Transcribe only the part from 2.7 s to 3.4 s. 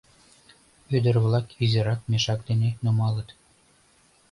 нумалыт.